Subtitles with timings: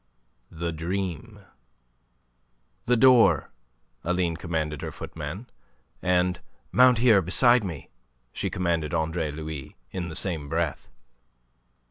[0.49, 1.41] THE DREAM
[2.85, 3.51] "The door,"
[4.03, 5.47] Aline commanded her footman,
[6.01, 6.39] and
[6.71, 7.91] "Mount here beside me,"
[8.33, 10.89] she commanded Andre Louis, in the same breath.